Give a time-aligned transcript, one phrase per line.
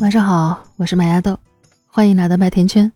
[0.00, 1.38] 晚上好，我是麦芽豆，
[1.86, 2.90] 欢迎来到麦田圈。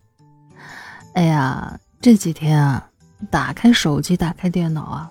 [1.13, 2.89] 哎呀，这几天啊，
[3.31, 5.09] 打开手机，打开电脑啊，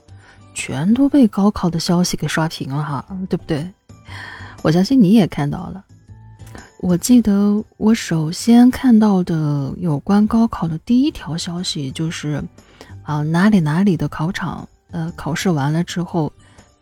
[0.53, 3.67] 全都被高考的消息给刷屏了哈，对不对？
[4.61, 5.83] 我相信你也看到了。
[6.81, 12.45] 我记得我首先看到的有关高考的第一条消息就是，
[13.03, 16.31] 啊，哪里哪里的考场，呃，考试完了之后。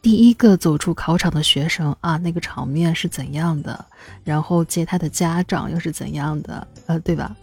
[0.06, 3.84] 第一个走出考场的学生啊，那个场面是怎样的？
[4.23, 6.65] 然后接他的家长又是怎样的？
[6.87, 7.34] 呃，对吧？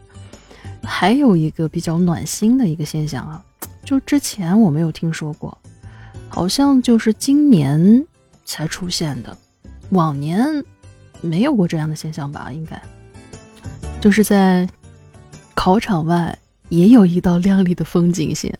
[0.81, 3.43] 还有一个比较暖心的一个现象啊，
[3.83, 5.57] 就之前我没有听说过，
[6.29, 8.07] 好像就是今年
[8.45, 9.37] 才出现的，
[9.89, 10.63] 往年
[11.19, 12.49] 没有过这样的现象吧？
[12.49, 12.81] 应该
[13.99, 14.65] 就是在
[15.53, 16.39] 考场外
[16.69, 18.57] 也有一道亮丽的风景线。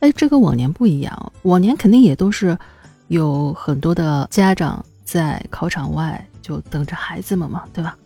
[0.00, 2.58] 哎，这个往年不一样，往年肯定也都是。
[3.14, 7.96] 有很多的家长在考场外就等着孩子们嘛，对吧？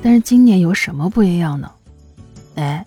[0.00, 1.68] 但是今年有什么不一样呢？
[2.54, 2.84] 哎，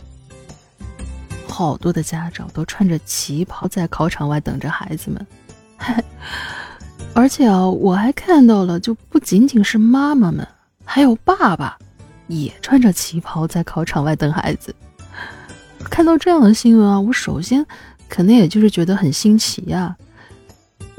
[1.49, 5.27] 好多的家长都穿着旗袍在考场外等着孩子们，
[7.13, 10.47] 而且啊，我还看到了，就不仅仅是妈妈们，
[10.85, 11.77] 还有爸爸
[12.27, 14.73] 也穿着旗袍在考场外等孩子。
[15.89, 17.65] 看到这样的新闻啊，我首先
[18.07, 19.93] 肯定也就是觉得很新奇呀。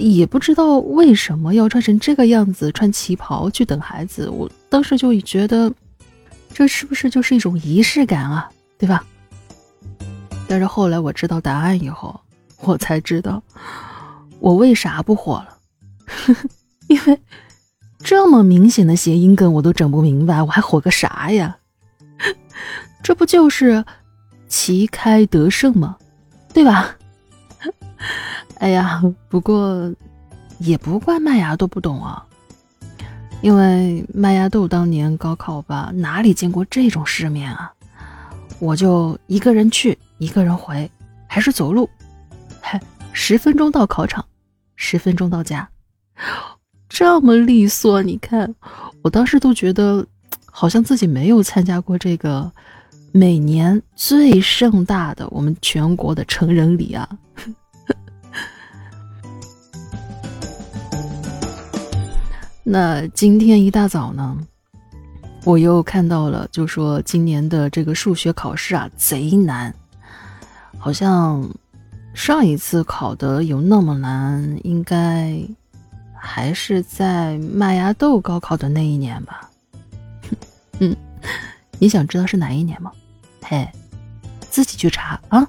[0.01, 4.29] 也不知道为什么要穿成这个样子，穿旗袍去等孩子。
[4.29, 5.73] 我当时就觉得，
[6.53, 8.51] 这是不是就是一种仪式感啊？
[8.79, 9.05] 对吧？
[10.49, 12.21] 但是后来我知道答案以后，
[12.61, 13.43] 我才知道
[14.41, 15.59] 我为啥不火了。
[16.89, 17.21] 因为
[17.99, 21.57] 这么明显的谐音梗我都整不明白，我还火个啥呀？
[23.03, 23.85] 这不就是
[24.49, 25.97] 旗开得胜吗？
[26.53, 26.97] 对吧？
[28.59, 29.93] 哎呀，不过
[30.59, 32.25] 也不怪麦芽豆不懂啊，
[33.43, 37.73] 因为麦芽豆当年高考吧，哪里见过这种世面啊？
[38.59, 40.91] 我就一个人去，一个人回，
[41.27, 41.89] 还是走路，
[42.61, 42.79] 嘿，
[43.13, 44.23] 十分钟到考场，
[44.77, 45.67] 十分钟到家，
[46.89, 48.03] 这么利索。
[48.03, 48.55] 你看，
[49.03, 50.07] 我当时都觉得
[50.45, 52.53] 好像自己没有参加过这个
[53.13, 57.09] 每年最盛大的我们全国的成人礼啊。
[62.73, 64.39] 那今天一大早呢，
[65.43, 69.75] 我又看到了，就说今年的这个数学考试啊贼难，
[70.79, 71.45] 好像
[72.15, 75.37] 上一次考的有那么难，应该
[76.15, 79.51] 还是在麦芽豆高考的那一年吧。
[80.79, 80.95] 嗯，
[81.81, 82.93] 你想知道是哪一年吗？
[83.43, 83.69] 嘿，
[84.49, 85.45] 自己去查啊。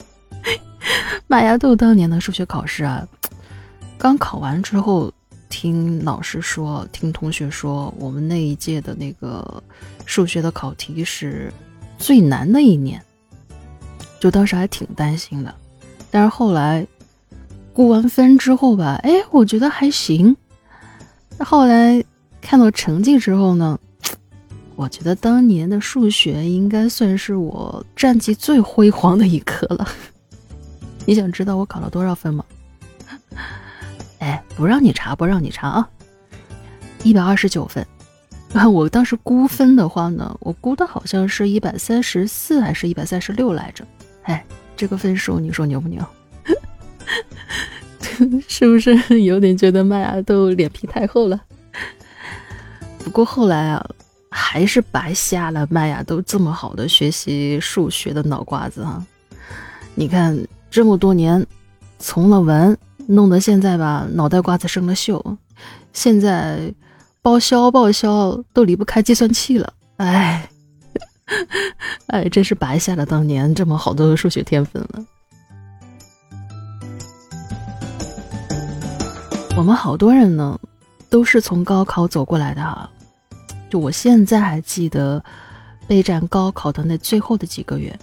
[1.26, 3.08] 麦芽豆当年的数学考试啊，
[3.96, 5.10] 刚考完之后。
[5.48, 9.62] 听老师说，听同学说，我们那一届的那个
[10.04, 11.52] 数学的考题是
[11.98, 13.02] 最难的一年，
[14.20, 15.54] 就当时还挺担心的。
[16.10, 16.86] 但是后来
[17.72, 20.36] 估完分之后吧，哎，我觉得还行。
[21.38, 22.02] 后来
[22.40, 23.78] 看到成绩之后呢，
[24.76, 29.88] 我觉得当年的数学应该算是我战绩最辉煌的一科了。
[31.06, 32.44] 你想知道我考了多少分吗？
[34.18, 35.88] 哎，不让你查，不让你查啊！
[37.04, 37.86] 一百二十九分，
[38.72, 43.84] 我当时估分的话呢，我估的好像是一百三十四还是一百三十六来着？
[44.24, 44.44] 哎，
[44.76, 46.04] 这个分数你说牛不牛？
[48.48, 51.40] 是不是有点觉得麦芽豆脸皮太厚了？
[52.98, 53.88] 不过后来啊，
[54.28, 59.06] 还是白瞎了麦芽豆这么好的学习数学的脑瓜子啊！
[59.94, 60.36] 你看
[60.68, 61.46] 这么多年，
[62.00, 62.76] 从了文。
[63.10, 65.18] 弄得现在吧，脑袋瓜子生了锈，
[65.94, 66.74] 现在
[67.22, 70.50] 报销报销都离不开计算器了，哎，
[72.08, 75.02] 哎，真是白瞎了当年这么好的数学天分了。
[79.56, 80.60] 我们好多人呢，
[81.08, 82.90] 都是从高考走过来的哈，
[83.70, 85.24] 就我现在还记得
[85.86, 87.98] 备战高考的那最后的几个月。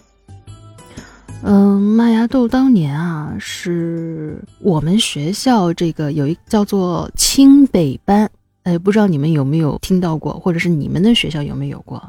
[1.48, 8.28] 嗯，麦芽豆当年啊，是我们学校这个有一叫做清北班，
[8.64, 12.02] 哎，不知道你们有没有听到过，或者是你们的学校有没有过？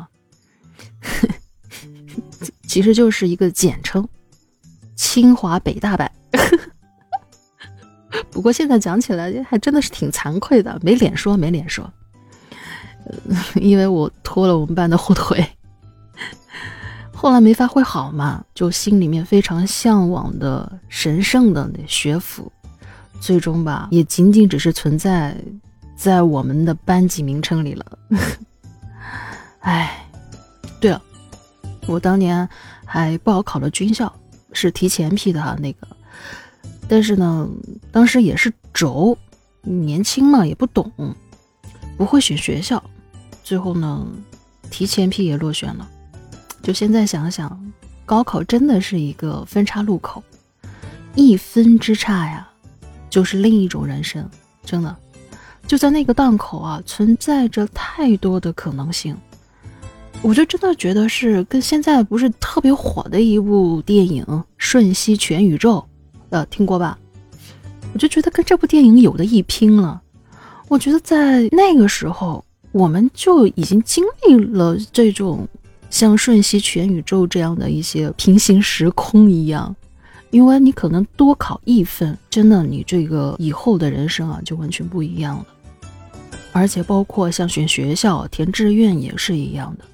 [2.66, 4.08] 其实就是一个简称，
[4.94, 6.10] 清华北大班。
[8.32, 11.92] 不过现在讲起来还真的是挺惭愧的，没脸说，没脸说，
[13.60, 15.46] 因为我拖了我们班的后腿。
[17.26, 22.52] 后来没发挥好嘛，就心里面非常向往的神圣的那学府，
[23.20, 25.36] 最终吧，也仅仅只是存在
[25.96, 27.84] 在我们的班级名称里了。
[29.58, 30.06] 哎，
[30.80, 31.02] 对了，
[31.88, 32.48] 我当年
[32.84, 34.14] 还报考了军校，
[34.52, 35.88] 是提前批的哈那个，
[36.86, 37.48] 但是呢，
[37.90, 39.18] 当时也是轴，
[39.62, 40.88] 年轻嘛也不懂，
[41.96, 42.80] 不会选学校，
[43.42, 44.06] 最后呢，
[44.70, 45.90] 提前批也落选了。
[46.66, 47.56] 就现在想想，
[48.04, 50.20] 高考真的是一个分叉路口，
[51.14, 52.48] 一分之差呀，
[53.08, 54.28] 就是另一种人生，
[54.64, 54.96] 真的，
[55.68, 59.16] 就在那个档口啊，存在着太多的可能性。
[60.22, 64.24] 我就真的觉得是跟现在不是特别火的一部电影
[64.58, 65.78] 《瞬息全宇宙》，
[66.30, 66.98] 呃，听过吧？
[67.94, 70.02] 我就觉得跟这部电影有的一拼了。
[70.66, 75.46] 我觉得在那个时候，我们就已经经历了这种
[75.96, 79.74] 像《瞬息全宇宙》这样的一些平行时空一样，
[80.28, 85.46] 因为你可能多考一分，真的你这个以后的人生啊就完全不一样了。
[86.52, 89.86] 而且包括像选学校、填志愿也是一样的。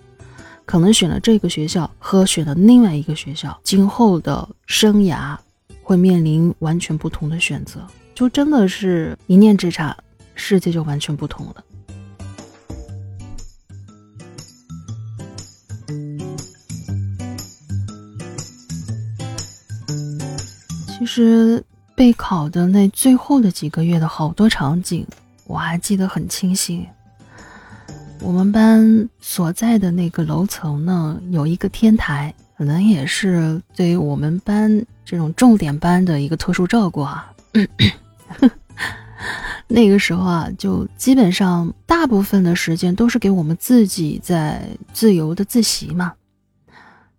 [0.66, 5.36] 可能选了这个学校和选了另外一个学校，今后的生涯
[5.84, 7.80] 会面临完全不同的选择，
[8.12, 9.96] 就真的是一念之差，
[10.34, 11.64] 世界就完全不同了。
[21.02, 21.60] 其实
[21.96, 25.04] 备考的那最后的几个月的好多场景，
[25.48, 26.86] 我还记得很清晰。
[28.20, 37.32] 我们班所在的那个楼层呢，有一个天台，可能也是对于我们班这种重点班的一个特殊照顾啊。
[39.66, 46.12] 那个时候啊，就基本上大部分的时间都是给我们自己在自由的自习嘛。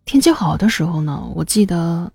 [0.06, 2.10] 天气好的时候呢，我记得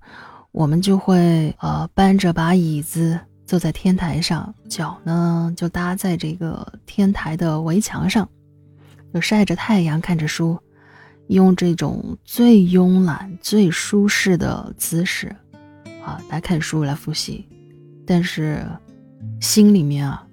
[0.59, 3.17] 我们就会呃搬着把椅子
[3.47, 8.29] 坐在天台上，脚呢就搭在这个天台的围墙上。
[9.15, 10.59] 就晒着太阳看着书，
[11.29, 15.33] 用这种最慵懒、最舒适的姿势
[16.05, 17.47] 啊来看书来复习，
[18.05, 18.67] 但是
[19.41, 20.27] 心里面啊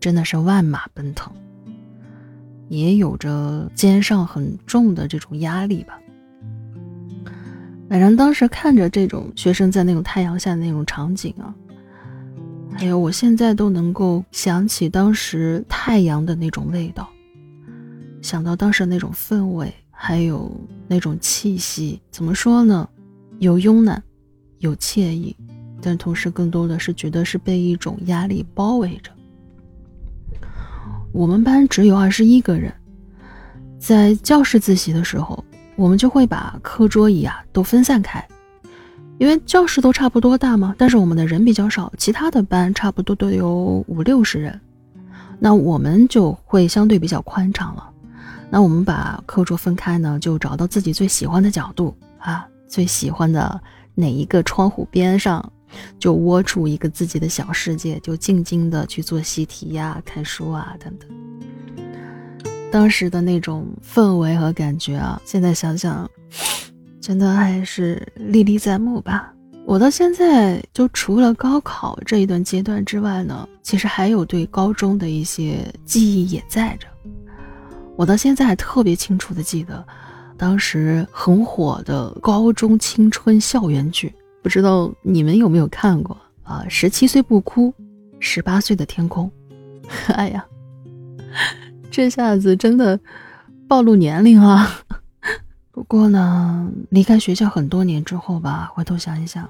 [0.00, 1.32] 真的是万马奔腾，
[2.68, 5.96] 也有着肩上很重的这种压力吧。
[7.90, 11.52] 反正当时看着这种学生在那种太阳下的那种场景啊，
[12.72, 17.10] 还有我现在都能够想起当时太阳的那种味道。
[18.22, 20.48] 想到当时那种氛围，还有
[20.86, 22.88] 那种气息，怎么说呢？
[23.40, 24.00] 有慵懒，
[24.58, 25.36] 有惬意，
[25.82, 29.10] 但同时更多的是觉得是被一种压力包围着。
[31.10, 32.72] 我们班只有二十一个人，
[33.80, 35.44] 在教室自习的时候，
[35.80, 38.22] 我们就会把课桌椅啊都分散开，
[39.16, 40.74] 因为教室都差不多大嘛。
[40.76, 44.60] 但是我们的人比较少，其他的班差不多都有五六十人，
[45.38, 47.90] 那我们就会相对比较宽敞了。
[48.50, 53.58] 那我们把课桌分开呢，就找到自己最喜欢的角度啊，最喜欢的
[53.94, 55.50] 哪一个窗户边上，
[55.98, 61.08] 就窝出一个自己的小世界，就静静的去做习题呀、看书啊等等。
[62.70, 66.08] 当时的那种氛围和感觉啊，现在想想，
[67.00, 69.32] 真的还是历历在目吧。
[69.66, 76.86] 我到现在就除了高考这一段阶段之外呢，其实还有对高中的一些记忆也在着。
[77.96, 79.84] 我到现在还特别清楚的记得，
[80.36, 84.12] 当时很火的高中青春校园剧，
[84.42, 86.64] 不知道你们有没有看过啊？
[86.68, 87.72] 十七岁不哭，
[88.18, 89.30] 十八岁的天空。
[90.14, 90.44] 哎呀，
[91.90, 92.98] 这下子真的
[93.66, 94.70] 暴露年龄啊！
[95.72, 99.48] 不过呢，离开学校很多年之后吧，回头想一想，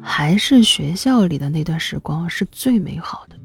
[0.00, 3.36] 还是学校里的那段时光是最美好的。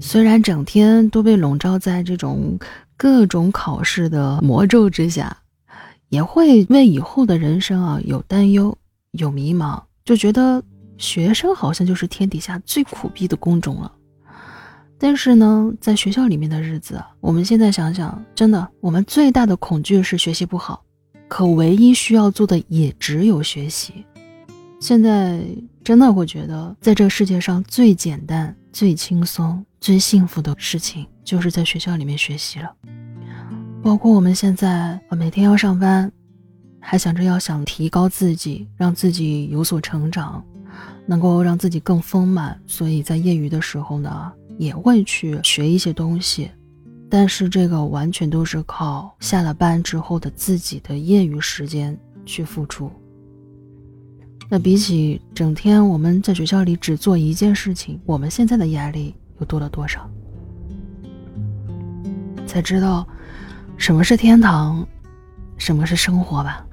[0.00, 2.58] 虽然整天都被笼罩在这种
[2.96, 5.36] 各种考试的魔咒之下，
[6.08, 8.76] 也会为以后的人生啊有担忧、
[9.12, 10.62] 有迷茫，就觉得
[10.96, 13.92] 学生好像就是天底下最苦逼的工种了。
[14.98, 20.82] 但是呢，在学校里面的日子，我们现在想想，真的，我们最大的恐惧是学习不好，
[21.28, 24.04] 可唯一需要做的也只有学习。
[24.80, 25.40] 现在
[25.82, 29.64] 真的会觉得，在这世界上最简单、最轻松。
[29.80, 32.68] 最幸福的事情就是在学校里面学习了，
[33.80, 36.10] 包括我们现在每天要上班，
[36.80, 40.44] 还想着要想提高自己，让自己有所成长，
[41.06, 46.50] 能够让自己更丰满，所以在业余的时候呢，也会去学一些东西，
[47.08, 52.90] 但是这个完全都是靠下了班之后的自己的业余时间去付出。
[54.50, 60.10] 那比起整天我们在学校里只做一件事情，我们现在的压力又多了多少？
[62.46, 63.06] 才知道
[63.76, 64.86] 什么是天堂，
[65.56, 66.66] 什么是生活吧。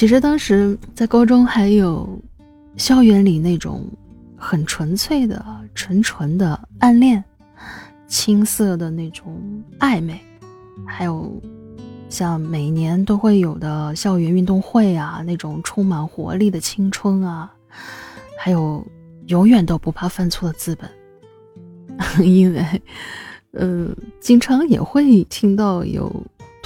[0.00, 2.08] 其实当时在高中还有
[2.78, 3.84] 校园里那种
[4.34, 7.22] 很纯粹的、纯纯的暗恋。
[8.08, 9.38] 青涩的那种
[9.78, 10.18] 暧昧，
[10.86, 11.30] 还有
[12.08, 17.52] 像每年都会有的校园运动会啊，那种充满活力的青春啊，
[18.38, 18.82] 还有
[19.26, 20.90] 永远都不怕犯错的资本。
[22.26, 22.82] 因为，
[23.52, 23.86] 呃，
[24.18, 26.10] 经常也会听到有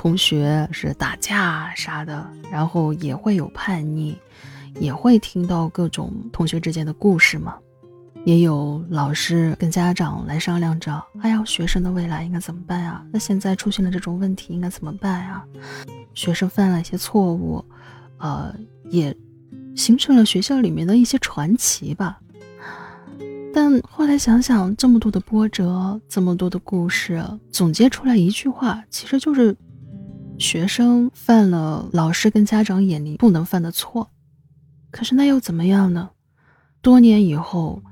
[0.04, 4.14] 同学是打架啥的，然后也会有叛逆，
[4.78, 7.56] 也会听到各种同学之间的故事嘛。
[8.26, 13.02] 也有老师跟家长来商量着，哎呀，学生的未来应该怎么办呀？
[13.10, 15.42] 那现在出现了这种问题，应该怎么办呀？
[16.12, 17.64] 学生犯了一些错误，
[18.18, 18.54] 呃，
[18.90, 19.16] 也
[19.74, 22.20] 形成了学校里面的一些传奇吧。
[23.54, 29.56] 但后来想想，这么多的波折，这么多的故事，总结出来一句话，其实就是：
[30.38, 34.10] 学生犯了老师跟家长眼里不能犯的错。
[34.90, 36.10] 可是那又怎么样呢？
[36.80, 37.82] 多年以后。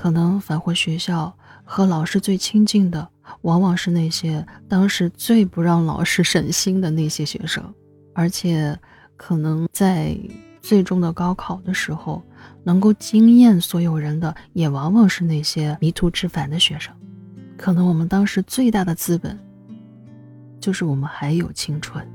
[0.00, 3.08] 可能返回学校和老师最亲近的，
[3.40, 7.74] 往往是那些当时最不让老师省心的那些学生，
[8.14, 8.78] 而且
[9.16, 10.16] 可能在
[10.62, 12.22] 最终的高考的时候，
[12.62, 16.94] 能够惊艳所有人的，也往往是那些迷途知返的学生。
[17.56, 19.36] 可能我们当时最大的资本，
[20.60, 22.06] 就是我们还有青春。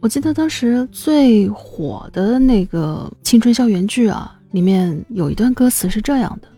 [0.00, 6.48] 我记得当时最火的那个青春校园剧啊，里面有一段歌词是这样的：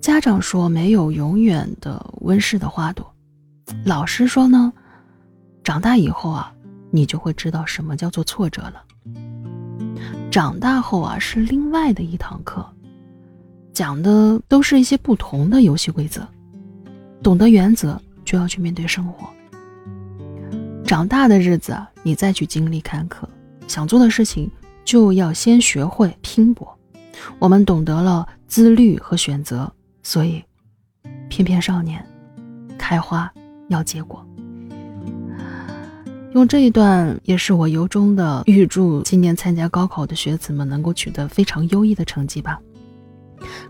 [0.00, 3.14] 家长说没有永远的温室的花朵，
[3.84, 4.72] 老师说呢，
[5.62, 6.52] 长大以后啊，
[6.90, 8.82] 你就会知道什么叫做挫折了。
[10.28, 12.66] 长大后啊，是另外的一堂课，
[13.72, 16.26] 讲的都是一些不同的游戏规则，
[17.22, 19.28] 懂得原则就要去面对生活。
[20.84, 23.24] 长大的日子，你再去经历坎坷，
[23.66, 24.50] 想做的事情
[24.84, 26.78] 就要先学会拼搏。
[27.38, 30.42] 我们懂得了自律和选择，所以
[31.30, 32.04] 翩翩少年，
[32.76, 33.32] 开花
[33.68, 34.26] 要结果。
[36.34, 42.58] 用这一段，也是我由衷的预祝今年参加高考的学子们能够取得非常优异的成绩吧，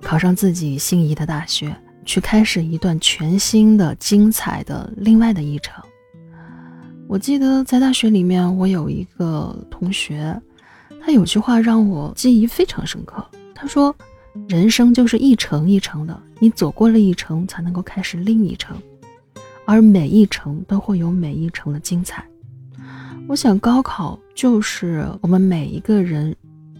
[0.02, 1.74] 考上自己心仪的大学，
[2.04, 5.82] 去开始一段全新的、精彩的另外的一程。
[7.08, 10.40] 我记得在大学里面，我有一个同学，
[11.04, 13.24] 他有句话让我记忆非常深刻。
[13.54, 13.94] 他说
[14.48, 18.76] ：“人生就是一程一程的，你走过了一程，才能够开始另一程，
[19.66, 22.24] 而每一程都会有每一程的精彩。”
[23.28, 26.34] 我想，高考就是我们每一个人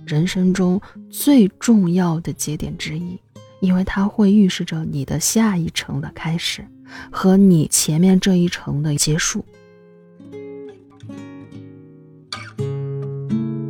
[0.06, 0.80] 人生中
[1.11, 3.18] 最重要的节点之一，
[3.61, 6.66] 因为它会预示着你的下一程的开始，
[7.11, 9.44] 和你前面这一程的结束。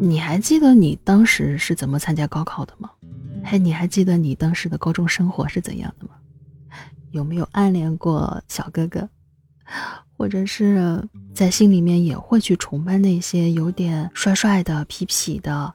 [0.00, 2.90] 你还记得你当时是怎么参加高考的吗？
[3.44, 6.12] 嘿，你还记得你当时的高中生活是怎样的吗？
[7.12, 9.08] 有没有暗恋过小哥哥，
[10.16, 15.74] 或者是在心里面也会去崇拜那些有点帅帅的、痞痞的，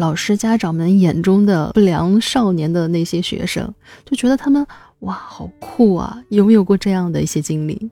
[0.00, 3.74] 老师、家长们眼中的不良少年的那些学生，
[4.06, 4.66] 就觉得他们
[5.00, 6.24] 哇好酷啊！
[6.30, 7.90] 有没有过这样的一些经历？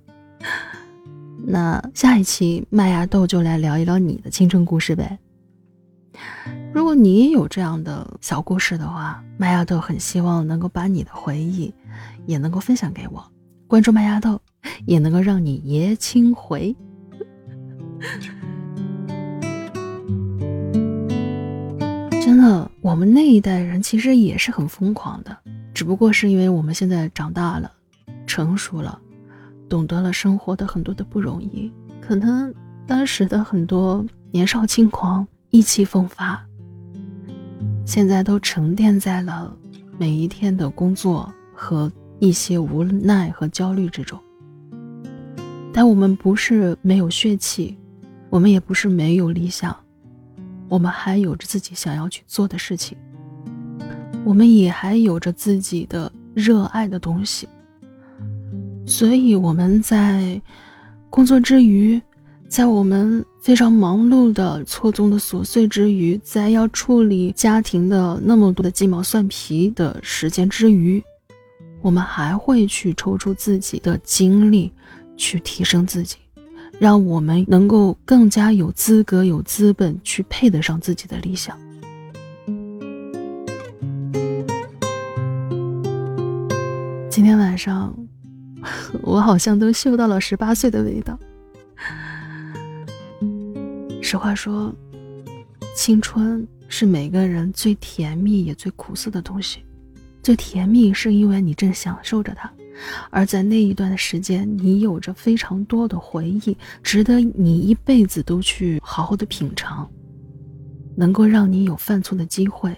[1.44, 5.18] 那下一期麦芽豆就来聊一聊你的青春故事呗。
[6.72, 11.74] 如果你也有这样的小故事的话，麦芽豆很希望能够把你的回忆
[12.24, 13.22] 也能够分享给我。
[13.66, 14.40] 关注麦芽豆，
[14.86, 16.74] 也能够让你爷青回。
[22.80, 25.36] 我们那一代人其实也是很疯狂的，
[25.72, 27.72] 只不过是因为我们现在长大了，
[28.26, 29.00] 成熟了，
[29.68, 32.52] 懂得了生活的很多的不容易，可能
[32.86, 35.26] 当时的很多年少轻狂。
[35.50, 36.38] 意气风发，
[37.86, 39.56] 现在都沉淀在了
[39.96, 44.20] 每一天的工作和一些无奈和焦虑之中。
[45.72, 47.78] 但我们不是没有血气，
[48.28, 49.74] 我们也不是没有理想，
[50.68, 52.96] 我们还有着自己想要去做的事情，
[54.24, 57.48] 我们也还有着自己的热爱的东西。
[58.86, 60.40] 所以我们在
[61.10, 62.00] 工作之余。
[62.48, 71.04] 在我们非常忙碌的错综的琐碎之余，在要处理家庭的那么多的鸡毛蒜皮的时间之余，
[71.82, 74.72] 我们还会去抽出自己的精力
[75.14, 76.16] 去提升自己，
[76.78, 81.58] 让我们能够更加有资格、有资本去配得上自己的理想。
[87.10, 87.92] 今天晚上，
[89.02, 91.18] 我好像都嗅到了十八岁的味道。
[94.00, 94.72] 实话说，
[95.74, 99.64] 青春是每个人最甜蜜也最苦涩的东西。
[100.22, 102.50] 最甜蜜是因为你正享受着它，
[103.10, 109.90] 而在那一段时间，你有着非常多的回忆，值得你一辈子都去好好的品尝，
[110.96, 112.76] 能够让你有犯错的机会，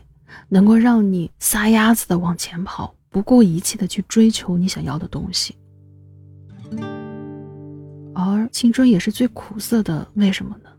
[0.49, 2.95] 能够让你撒丫子的往前跑。
[3.12, 5.57] 不顾一切的去追求你想要的东西，
[8.14, 10.71] 而青春也是最苦涩的，为什么呢？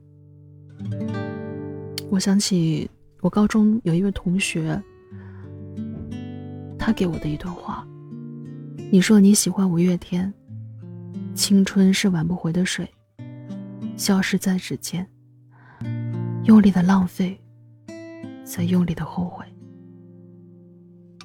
[2.10, 4.82] 我想起我高中有一位同学，
[6.80, 7.86] 他给我的一段话
[8.94, 10.34] ：“你说你喜欢五月天，
[11.34, 12.86] 青春是挽不回的水，
[13.96, 15.08] 消失在指尖，
[16.44, 17.40] 用力的浪费，
[18.44, 19.46] 再用力的后悔。”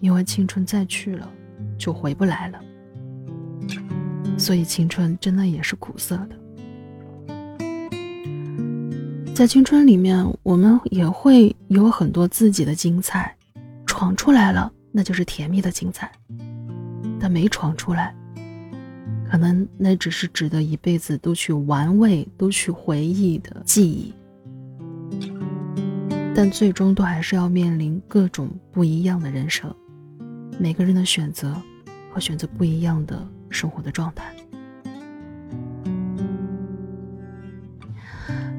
[0.00, 1.28] 因为青春再去了，
[1.76, 2.60] 就回不来了，
[4.38, 6.38] 所以青春真的也是苦涩的。
[9.34, 13.36] 在青春里面，我们也会有很多自己的精彩，
[13.86, 16.06] 闯出来了，那就是甜蜜的精彩；
[17.20, 18.14] 但没闯出来，
[19.30, 24.12] 可能那只是值得一辈子都去玩味、都去回忆的记忆。
[26.34, 29.74] 但最终都还是要面临各种不一样的人生。
[30.58, 31.54] 每个人的选择
[32.12, 34.24] 和选择不一样的生活的状态。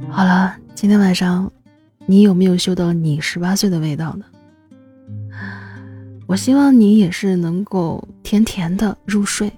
[0.09, 1.51] 好了，今天晚上
[2.07, 4.25] 你有没有嗅到你十八岁的味道呢？
[6.27, 9.51] 我希望你也是能够甜甜的入睡。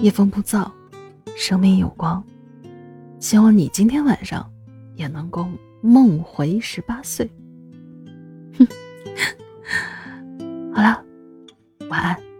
[0.00, 0.68] 夜风不燥
[1.36, 2.22] 生命有光
[3.20, 4.50] 希望你今天晚上
[4.96, 5.48] 也能够
[5.80, 7.30] 梦回十八岁。
[8.58, 8.66] 哼
[10.74, 11.04] 好了
[11.88, 12.31] 晚安。